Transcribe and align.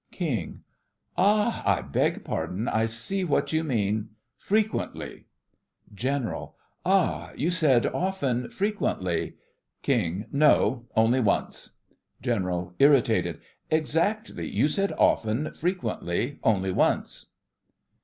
KING: 0.11 0.63
Ah! 1.15 1.61
I 1.63 1.83
beg 1.83 2.23
pardon— 2.25 2.67
I 2.67 2.87
see 2.87 3.23
what 3.23 3.53
you 3.53 3.63
mean— 3.63 4.09
frequently. 4.49 5.25
GENERAL: 5.93 6.55
Ah! 6.83 7.31
you 7.35 7.51
said 7.51 7.85
"often", 7.85 8.49
frequently. 8.49 9.35
KING: 9.83 10.25
No, 10.31 10.87
only 10.95 11.19
once. 11.19 11.77
GENERAL: 12.19 12.73
(irritated) 12.79 13.41
Exactly— 13.69 14.49
you 14.49 14.67
said 14.67 14.91
"often", 14.93 15.53
frequently, 15.53 16.39
only 16.43 16.71
once. 16.71 17.33